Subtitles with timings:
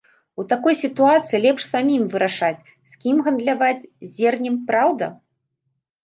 [0.41, 5.11] У такой сітуацыі лепш самім вырашаць, з кім гандляваць зернем, праўда?